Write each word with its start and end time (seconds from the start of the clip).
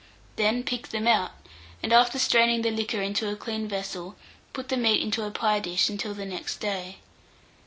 Then 0.35 0.63
pick 0.63 0.87
them 0.87 1.07
out, 1.07 1.29
and 1.83 1.93
after 1.93 2.17
straining 2.17 2.63
the 2.63 2.71
liquor 2.71 3.03
into 3.03 3.29
a 3.31 3.35
clean 3.35 3.67
vessel, 3.67 4.15
put 4.51 4.69
the 4.69 4.75
meat 4.75 4.99
into 4.99 5.23
a 5.25 5.29
pie 5.29 5.59
dish 5.59 5.91
until 5.91 6.15
the 6.15 6.25
next 6.25 6.57
day. 6.57 6.97